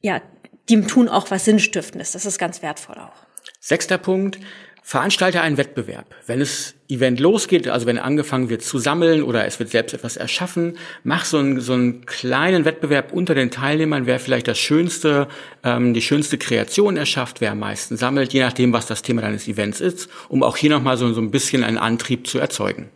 ja, 0.02 0.22
die 0.70 0.82
tun 0.82 1.10
auch 1.10 1.30
was 1.30 1.46
Sinnstiftendes. 1.46 2.14
Das 2.14 2.26
ist 2.26 2.40
ganz 2.40 2.62
wertvoll 2.62 2.98
auch. 2.98 3.26
Sechster 3.60 3.98
Punkt. 3.98 4.40
Veranstalte 4.90 5.42
einen 5.42 5.58
Wettbewerb. 5.58 6.16
Wenn 6.28 6.40
es 6.40 6.74
Event 6.88 7.20
losgeht, 7.20 7.68
also 7.68 7.86
wenn 7.88 8.00
angefangen 8.00 8.50
wird 8.50 8.62
zu 8.62 8.80
sammeln 8.80 9.22
oder 9.22 9.46
es 9.46 9.60
wird 9.60 9.70
selbst 9.70 9.94
etwas 9.94 10.16
erschaffen, 10.16 10.78
mach 11.04 11.26
so 11.26 11.40
einen, 11.40 11.60
so 11.60 11.74
einen 11.74 12.06
kleinen 12.06 12.64
Wettbewerb 12.64 13.12
unter 13.12 13.36
den 13.36 13.52
Teilnehmern, 13.52 14.06
wer 14.06 14.18
vielleicht 14.18 14.48
das 14.48 14.58
schönste, 14.58 15.28
ähm, 15.66 15.94
die 15.94 16.02
schönste 16.02 16.38
Kreation 16.38 16.96
erschafft, 16.96 17.42
wer 17.42 17.52
am 17.52 17.60
meisten 17.60 17.98
sammelt, 17.98 18.32
je 18.32 18.40
nachdem, 18.40 18.72
was 18.72 18.86
das 18.86 19.02
Thema 19.02 19.24
deines 19.24 19.50
Events 19.50 19.82
ist, 19.82 20.08
um 20.30 20.42
auch 20.42 20.56
hier 20.56 20.70
nochmal 20.70 20.96
so, 20.96 21.12
so 21.12 21.20
ein 21.20 21.32
bisschen 21.32 21.66
einen 21.66 21.78
Antrieb 21.78 22.26
zu 22.26 22.40
erzeugen. 22.40 22.88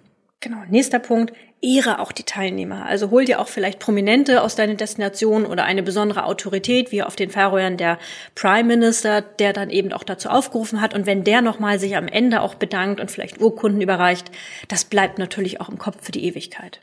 Genau. 0.41 0.57
Nächster 0.67 0.99
Punkt. 0.99 1.33
Ehre 1.61 1.99
auch 1.99 2.11
die 2.11 2.23
Teilnehmer. 2.23 2.87
Also 2.87 3.11
hol 3.11 3.25
dir 3.25 3.39
auch 3.39 3.47
vielleicht 3.47 3.77
Prominente 3.77 4.41
aus 4.41 4.55
deiner 4.55 4.73
Destination 4.73 5.45
oder 5.45 5.63
eine 5.63 5.83
besondere 5.83 6.25
Autorität, 6.25 6.91
wie 6.91 7.03
auf 7.03 7.15
den 7.15 7.29
Färöern 7.29 7.77
der 7.77 7.99
Prime 8.33 8.63
Minister, 8.63 9.21
der 9.21 9.53
dann 9.53 9.69
eben 9.69 9.93
auch 9.93 10.03
dazu 10.03 10.29
aufgerufen 10.29 10.81
hat. 10.81 10.95
Und 10.95 11.05
wenn 11.05 11.23
der 11.23 11.43
nochmal 11.43 11.79
sich 11.79 11.95
am 11.95 12.07
Ende 12.07 12.41
auch 12.41 12.55
bedankt 12.55 12.99
und 12.99 13.11
vielleicht 13.11 13.39
Urkunden 13.39 13.79
überreicht, 13.79 14.31
das 14.67 14.85
bleibt 14.85 15.19
natürlich 15.19 15.61
auch 15.61 15.69
im 15.69 15.77
Kopf 15.77 16.03
für 16.03 16.11
die 16.11 16.25
Ewigkeit. 16.25 16.81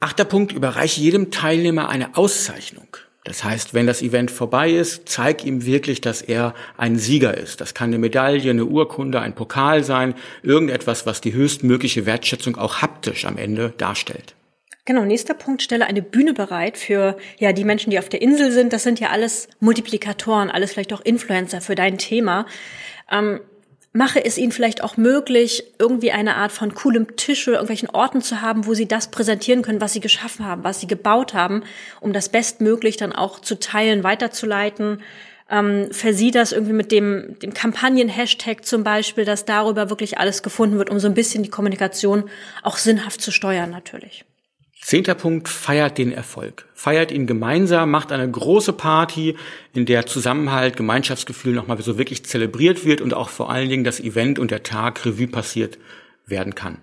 Achter 0.00 0.24
Punkt. 0.24 0.52
Überreiche 0.52 1.02
jedem 1.02 1.30
Teilnehmer 1.30 1.90
eine 1.90 2.16
Auszeichnung. 2.16 2.96
Das 3.28 3.44
heißt, 3.44 3.74
wenn 3.74 3.86
das 3.86 4.00
Event 4.00 4.30
vorbei 4.30 4.70
ist, 4.70 5.06
zeig 5.06 5.44
ihm 5.44 5.66
wirklich, 5.66 6.00
dass 6.00 6.22
er 6.22 6.54
ein 6.78 6.96
Sieger 6.96 7.36
ist. 7.36 7.60
Das 7.60 7.74
kann 7.74 7.90
eine 7.90 7.98
Medaille, 7.98 8.48
eine 8.48 8.64
Urkunde, 8.64 9.20
ein 9.20 9.34
Pokal 9.34 9.84
sein, 9.84 10.14
irgendetwas, 10.42 11.04
was 11.04 11.20
die 11.20 11.34
höchstmögliche 11.34 12.06
Wertschätzung 12.06 12.56
auch 12.56 12.80
haptisch 12.80 13.26
am 13.26 13.36
Ende 13.36 13.74
darstellt. 13.76 14.34
Genau, 14.86 15.04
nächster 15.04 15.34
Punkt, 15.34 15.60
stelle 15.60 15.84
eine 15.84 16.00
Bühne 16.00 16.32
bereit 16.32 16.78
für 16.78 17.18
ja 17.38 17.52
die 17.52 17.64
Menschen, 17.64 17.90
die 17.90 17.98
auf 17.98 18.08
der 18.08 18.22
Insel 18.22 18.50
sind. 18.50 18.72
Das 18.72 18.82
sind 18.82 18.98
ja 18.98 19.10
alles 19.10 19.48
Multiplikatoren, 19.60 20.50
alles 20.50 20.72
vielleicht 20.72 20.94
auch 20.94 21.02
Influencer 21.02 21.60
für 21.60 21.74
dein 21.74 21.98
Thema. 21.98 22.46
Ähm, 23.12 23.40
mache 23.92 24.24
es 24.24 24.38
ihnen 24.38 24.52
vielleicht 24.52 24.82
auch 24.82 24.96
möglich, 24.96 25.64
irgendwie 25.78 26.12
eine 26.12 26.36
Art 26.36 26.52
von 26.52 26.74
coolem 26.74 27.16
Tisch 27.16 27.48
oder 27.48 27.56
irgendwelchen 27.56 27.90
Orten 27.90 28.20
zu 28.20 28.42
haben, 28.42 28.66
wo 28.66 28.74
sie 28.74 28.86
das 28.86 29.10
präsentieren 29.10 29.62
können, 29.62 29.80
was 29.80 29.92
sie 29.92 30.00
geschaffen 30.00 30.46
haben, 30.46 30.64
was 30.64 30.80
sie 30.80 30.86
gebaut 30.86 31.34
haben, 31.34 31.64
um 32.00 32.12
das 32.12 32.28
bestmöglich 32.28 32.96
dann 32.96 33.12
auch 33.12 33.40
zu 33.40 33.58
teilen, 33.58 34.04
weiterzuleiten. 34.04 35.02
Ähm, 35.50 35.88
versieh 35.90 36.30
das 36.30 36.52
irgendwie 36.52 36.74
mit 36.74 36.92
dem, 36.92 37.38
dem 37.40 37.54
Kampagnen-Hashtag 37.54 38.66
zum 38.66 38.84
Beispiel, 38.84 39.24
dass 39.24 39.46
darüber 39.46 39.88
wirklich 39.88 40.18
alles 40.18 40.42
gefunden 40.42 40.76
wird, 40.76 40.90
um 40.90 41.00
so 41.00 41.08
ein 41.08 41.14
bisschen 41.14 41.42
die 41.42 41.48
Kommunikation 41.48 42.28
auch 42.62 42.76
sinnhaft 42.76 43.22
zu 43.22 43.30
steuern 43.30 43.70
natürlich. 43.70 44.26
Zehnter 44.80 45.14
Punkt, 45.14 45.48
feiert 45.48 45.98
den 45.98 46.12
Erfolg. 46.12 46.66
Feiert 46.72 47.12
ihn 47.12 47.26
gemeinsam, 47.26 47.90
macht 47.90 48.12
eine 48.12 48.30
große 48.30 48.72
Party, 48.72 49.36
in 49.74 49.86
der 49.86 50.06
Zusammenhalt, 50.06 50.76
Gemeinschaftsgefühl 50.76 51.52
nochmal 51.52 51.80
so 51.82 51.98
wirklich 51.98 52.24
zelebriert 52.24 52.84
wird 52.84 53.00
und 53.00 53.12
auch 53.12 53.28
vor 53.28 53.50
allen 53.50 53.68
Dingen 53.68 53.84
das 53.84 54.00
Event 54.00 54.38
und 54.38 54.50
der 54.50 54.62
Tag 54.62 55.04
Revue 55.04 55.26
passiert 55.26 55.78
werden 56.26 56.54
kann. 56.54 56.78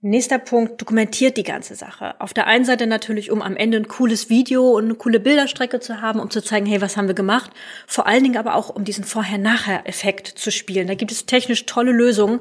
Nächster 0.00 0.38
Punkt, 0.38 0.80
dokumentiert 0.80 1.36
die 1.36 1.42
ganze 1.42 1.74
Sache. 1.74 2.20
Auf 2.20 2.32
der 2.32 2.46
einen 2.46 2.64
Seite 2.64 2.86
natürlich, 2.86 3.32
um 3.32 3.42
am 3.42 3.56
Ende 3.56 3.78
ein 3.78 3.88
cooles 3.88 4.30
Video 4.30 4.70
und 4.76 4.84
eine 4.84 4.94
coole 4.94 5.18
Bilderstrecke 5.18 5.80
zu 5.80 6.00
haben, 6.00 6.20
um 6.20 6.30
zu 6.30 6.40
zeigen, 6.40 6.66
hey, 6.66 6.80
was 6.80 6.96
haben 6.96 7.08
wir 7.08 7.16
gemacht? 7.16 7.50
Vor 7.88 8.06
allen 8.06 8.22
Dingen 8.22 8.36
aber 8.36 8.54
auch, 8.54 8.68
um 8.68 8.84
diesen 8.84 9.02
Vorher-Nachher-Effekt 9.02 10.28
zu 10.28 10.52
spielen. 10.52 10.86
Da 10.86 10.94
gibt 10.94 11.10
es 11.10 11.26
technisch 11.26 11.66
tolle 11.66 11.90
Lösungen. 11.90 12.38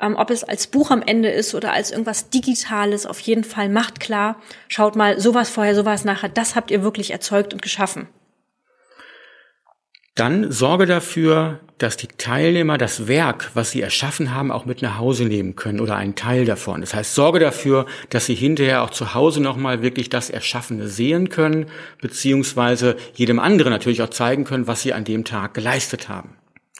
Ähm, 0.00 0.16
ob 0.16 0.30
es 0.30 0.42
als 0.42 0.66
Buch 0.66 0.90
am 0.90 1.02
Ende 1.02 1.30
ist 1.30 1.54
oder 1.54 1.72
als 1.72 1.92
irgendwas 1.92 2.30
Digitales, 2.30 3.06
auf 3.06 3.20
jeden 3.20 3.44
Fall 3.44 3.68
macht 3.68 4.00
klar, 4.00 4.42
schaut 4.66 4.96
mal, 4.96 5.20
sowas 5.20 5.50
vorher, 5.50 5.76
sowas 5.76 6.04
nachher, 6.04 6.28
das 6.28 6.56
habt 6.56 6.72
ihr 6.72 6.82
wirklich 6.82 7.12
erzeugt 7.12 7.52
und 7.52 7.62
geschaffen. 7.62 8.08
Dann 10.18 10.50
sorge 10.50 10.86
dafür, 10.86 11.60
dass 11.78 11.96
die 11.96 12.08
Teilnehmer 12.08 12.76
das 12.76 13.06
Werk, 13.06 13.52
was 13.54 13.70
sie 13.70 13.80
erschaffen 13.80 14.34
haben, 14.34 14.50
auch 14.50 14.66
mit 14.66 14.82
nach 14.82 14.98
Hause 14.98 15.26
nehmen 15.26 15.54
können 15.54 15.78
oder 15.78 15.94
einen 15.94 16.16
Teil 16.16 16.44
davon. 16.44 16.80
Das 16.80 16.92
heißt, 16.92 17.14
sorge 17.14 17.38
dafür, 17.38 17.86
dass 18.10 18.26
sie 18.26 18.34
hinterher 18.34 18.82
auch 18.82 18.90
zu 18.90 19.14
Hause 19.14 19.40
nochmal 19.40 19.80
wirklich 19.80 20.08
das 20.08 20.28
Erschaffene 20.28 20.88
sehen 20.88 21.28
können, 21.28 21.66
beziehungsweise 22.00 22.96
jedem 23.14 23.38
anderen 23.38 23.72
natürlich 23.72 24.02
auch 24.02 24.10
zeigen 24.10 24.42
können, 24.42 24.66
was 24.66 24.82
sie 24.82 24.92
an 24.92 25.04
dem 25.04 25.24
Tag 25.24 25.54
geleistet 25.54 26.08
haben. 26.08 26.30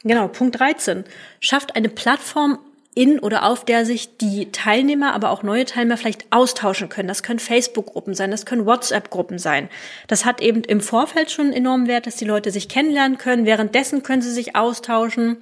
Genau, 0.03 0.27
Punkt 0.27 0.59
13. 0.59 1.05
Schafft 1.39 1.77
eine 1.77 1.87
Plattform 1.87 2.59
in 2.95 3.19
oder 3.19 3.45
auf 3.45 3.65
der 3.65 3.85
sich 3.85 4.17
die 4.17 4.51
Teilnehmer, 4.51 5.13
aber 5.13 5.29
auch 5.29 5.43
neue 5.43 5.65
Teilnehmer 5.65 5.97
vielleicht 5.97 6.25
austauschen 6.31 6.89
können. 6.89 7.07
Das 7.07 7.23
können 7.23 7.39
Facebook-Gruppen 7.39 8.13
sein, 8.15 8.31
das 8.31 8.45
können 8.45 8.65
WhatsApp-Gruppen 8.65 9.37
sein. 9.37 9.69
Das 10.07 10.25
hat 10.25 10.41
eben 10.41 10.63
im 10.63 10.81
Vorfeld 10.81 11.31
schon 11.31 11.45
einen 11.45 11.53
enormen 11.53 11.87
Wert, 11.87 12.07
dass 12.07 12.15
die 12.15 12.25
Leute 12.25 12.51
sich 12.51 12.67
kennenlernen 12.67 13.17
können. 13.17 13.45
Währenddessen 13.45 14.03
können 14.03 14.21
sie 14.21 14.31
sich 14.31 14.55
austauschen 14.55 15.37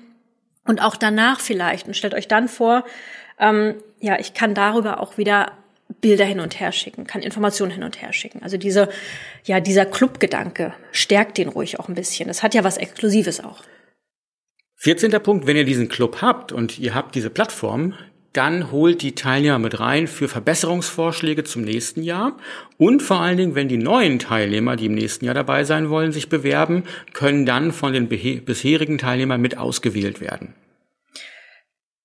und 0.66 0.82
auch 0.82 0.98
danach 0.98 1.39
vielleicht. 1.39 1.88
Und 1.88 1.96
stellt 1.96 2.13
euch 2.13 2.27
dann 2.27 2.48
vor, 2.48 2.84
ähm, 3.39 3.75
ja, 4.00 4.20
ich 4.20 4.34
kann 4.34 4.54
darüber 4.54 5.00
auch 5.00 5.18
wieder 5.18 5.54
Bilder 6.01 6.25
hin 6.25 6.42
und 6.42 6.60
her 6.60 6.72
schicken, 6.74 7.08
kann 7.08 7.22
Informationen 7.22 7.72
hin 7.72 7.84
und 7.84 8.01
her 8.01 8.12
schicken. 8.12 8.44
Also 8.44 8.58
diese, 8.58 8.89
ja, 9.46 9.62
dieser 9.62 9.86
Clubgedanke 9.86 10.74
stärkt 10.92 11.38
den 11.38 11.48
ruhig 11.48 11.80
auch 11.80 11.88
ein 11.88 11.96
bisschen. 11.96 12.27
Das 12.27 12.44
hat 12.44 12.54
ja 12.54 12.63
was 12.63 12.77
Exklusives 12.77 13.44
auch. 13.44 13.63
14. 14.88 15.12
Punkt, 15.22 15.48
wenn 15.48 15.58
ihr 15.58 15.65
diesen 15.65 15.89
Club 15.89 16.22
habt 16.22 16.53
und 16.53 16.79
ihr 16.79 16.96
habt 16.96 17.13
diese 17.13 17.29
Plattform, 17.29 17.94
dann 18.32 18.72
holt 18.72 19.01
die 19.01 19.15
Teilnehmer 19.15 19.60
mit 19.60 19.82
rein 19.82 20.08
für 20.08 20.29
Verbesserungsvorschläge 20.29 21.44
zum 21.44 21.63
nächsten 21.63 22.03
Jahr. 22.03 22.38
Und 22.77 23.01
vor 23.01 23.20
allen 23.20 23.36
Dingen, 23.36 23.56
wenn 23.56 23.67
die 23.67 23.75
neuen 23.75 24.17
Teilnehmer, 24.17 24.77
die 24.77 24.86
im 24.86 24.96
nächsten 24.96 25.25
Jahr 25.25 25.34
dabei 25.34 25.65
sein 25.65 25.89
wollen, 25.89 26.13
sich 26.13 26.29
bewerben, 26.29 26.86
können 27.12 27.46
dann 27.46 27.74
von 27.74 27.91
den 27.91 28.08
bisherigen 28.08 28.98
Teilnehmern 28.98 29.41
mit 29.41 29.58
ausgewählt 29.58 30.22
werden. 30.22 30.53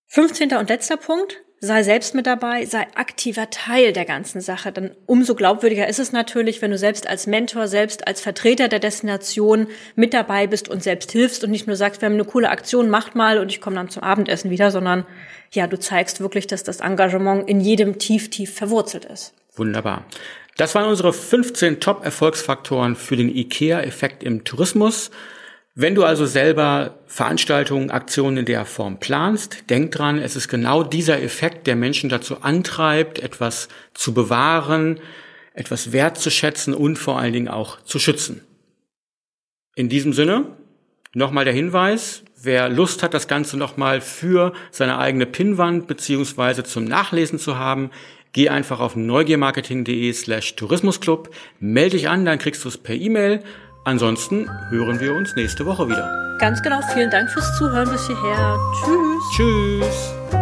15. 0.09 0.53
und 0.57 0.69
letzter 0.69 0.97
Punkt 0.97 1.41
sei 1.65 1.85
selbst 1.85 2.17
mit 2.17 2.27
dabei, 2.27 2.67
sei 2.67 2.89
aktiver 2.97 3.49
Teil 3.49 3.93
der 3.93 4.05
ganzen 4.05 4.41
Sache. 4.41 4.73
Dann 4.73 4.91
umso 5.07 5.37
glaubwürdiger 5.37 5.87
ist 5.87 6.01
es 6.01 6.11
natürlich, 6.11 6.61
wenn 6.61 6.73
du 6.73 6.77
selbst 6.77 7.07
als 7.07 7.29
Mentor, 7.29 7.69
selbst 7.69 8.09
als 8.09 8.21
Vertreter 8.21 8.67
der 8.67 8.81
Destination 8.81 9.69
mit 9.95 10.13
dabei 10.13 10.49
bist 10.49 10.69
und 10.69 10.83
selbst 10.83 11.13
hilfst 11.13 11.45
und 11.45 11.53
nicht 11.53 11.69
nur 11.69 11.77
sagst, 11.77 12.03
wir 12.03 12.07
haben 12.07 12.15
eine 12.15 12.25
coole 12.25 12.51
Aktion, 12.51 12.91
macht 12.91 13.15
mal 13.15 13.39
und 13.39 13.49
ich 13.49 13.61
komme 13.61 13.77
dann 13.77 13.89
zum 13.91 14.03
Abendessen 14.03 14.51
wieder, 14.51 14.73
sondern 14.73 15.07
ja, 15.53 15.69
du 15.69 15.79
zeigst 15.79 16.21
wirklich, 16.21 16.49
dass 16.49 16.65
das 16.65 16.81
Engagement 16.81 17.49
in 17.49 17.61
jedem 17.61 17.97
tief, 17.99 18.29
tief 18.29 18.53
verwurzelt 18.53 19.05
ist. 19.05 19.33
Wunderbar. 19.55 20.05
Das 20.57 20.75
waren 20.75 20.89
unsere 20.89 21.13
15 21.13 21.79
Top-Erfolgsfaktoren 21.79 22.97
für 22.97 23.15
den 23.15 23.29
IKEA-Effekt 23.29 24.25
im 24.25 24.43
Tourismus. 24.43 25.13
Wenn 25.75 25.95
du 25.95 26.05
also 26.05 26.27
selber 26.27 26.99
Veranstaltungen, 27.07 27.91
Aktionen 27.91 28.39
in 28.39 28.45
der 28.45 28.67
Form 28.67 28.99
planst, 29.01 29.71
denk 29.71 29.93
dran, 29.93 30.19
es 30.19 30.37
ist 30.37 30.49
genau 30.49 30.83
dieser 30.83 31.23
Effekt, 31.23 31.67
der 31.67 31.77
Menschen 31.77 32.11
dazu 32.11 32.43
antreibt, 32.43 33.19
etwas 33.21 33.69
zu 33.95 34.13
bewahren, 34.13 35.01
etwas 35.55 35.93
wertzuschätzen 35.93 36.75
und 36.75 36.97
vor 36.97 37.19
allen 37.19 37.33
Dingen 37.33 37.49
auch 37.49 37.81
zu 37.81 37.99
schützen. 37.99 38.43
In 39.75 39.89
diesem 39.89 40.13
Sinne, 40.13 40.45
nochmal 41.15 41.47
der 41.47 41.55
Hinweis, 41.55 42.23
wer 42.43 42.69
Lust 42.69 43.03
hat, 43.03 43.15
das 43.15 43.27
Ganze 43.27 43.57
nochmal 43.57 44.03
für 44.03 44.53
seine 44.71 44.99
eigene 44.99 45.25
Pinnwand 45.25 45.87
beziehungsweise 45.87 46.65
zum 46.65 46.85
Nachlesen 46.85 47.39
zu 47.39 47.57
haben, 47.57 47.91
geh 48.35 48.51
einfach 48.51 48.81
auf 48.81 48.95
neugiermarketing.de 48.95 50.13
slash 50.13 50.55
Tourismusclub, 50.55 51.35
melde 51.61 51.97
dich 51.97 52.11
an, 52.11 52.27
dann 52.27 52.39
kriegst 52.39 52.63
du 52.63 52.69
es 52.69 52.77
per 52.77 52.95
E-Mail 52.95 53.43
Ansonsten 53.85 54.49
hören 54.71 55.01
wir 55.01 55.15
uns 55.15 55.35
nächste 55.35 55.67
Woche 55.67 55.89
wieder. 55.89 56.37
Ganz 56.39 56.63
genau. 56.63 56.81
Vielen 56.95 57.11
Dank 57.11 57.31
fürs 57.31 57.57
Zuhören 57.59 57.91
bis 57.91 58.07
hierher. 58.07 58.59
Tschüss. 58.85 59.37
Tschüss. 59.37 60.42